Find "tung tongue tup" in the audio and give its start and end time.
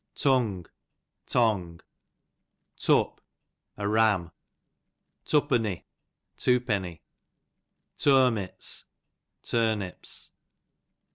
0.15-3.21